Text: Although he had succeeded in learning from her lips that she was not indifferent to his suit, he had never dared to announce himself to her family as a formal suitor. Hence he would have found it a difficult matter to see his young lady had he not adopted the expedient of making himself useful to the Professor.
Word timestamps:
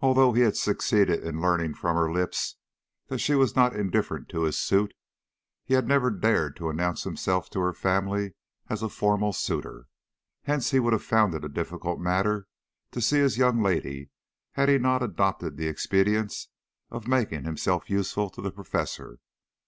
Although 0.00 0.32
he 0.32 0.42
had 0.42 0.56
succeeded 0.56 1.22
in 1.22 1.40
learning 1.40 1.74
from 1.74 1.94
her 1.94 2.10
lips 2.10 2.56
that 3.06 3.18
she 3.18 3.36
was 3.36 3.54
not 3.54 3.72
indifferent 3.72 4.28
to 4.30 4.42
his 4.42 4.58
suit, 4.58 4.92
he 5.64 5.74
had 5.74 5.86
never 5.86 6.10
dared 6.10 6.56
to 6.56 6.68
announce 6.70 7.04
himself 7.04 7.48
to 7.50 7.60
her 7.60 7.72
family 7.72 8.34
as 8.68 8.82
a 8.82 8.88
formal 8.88 9.32
suitor. 9.32 9.86
Hence 10.42 10.72
he 10.72 10.80
would 10.80 10.92
have 10.92 11.04
found 11.04 11.34
it 11.34 11.44
a 11.44 11.48
difficult 11.48 12.00
matter 12.00 12.48
to 12.90 13.00
see 13.00 13.18
his 13.20 13.38
young 13.38 13.62
lady 13.62 14.10
had 14.54 14.68
he 14.68 14.76
not 14.76 15.04
adopted 15.04 15.56
the 15.56 15.68
expedient 15.68 16.34
of 16.90 17.06
making 17.06 17.44
himself 17.44 17.88
useful 17.88 18.30
to 18.30 18.42
the 18.42 18.50
Professor. 18.50 19.20